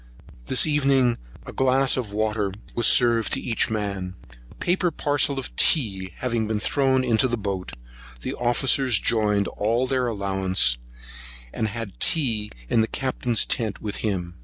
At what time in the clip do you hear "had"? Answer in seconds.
11.67-11.99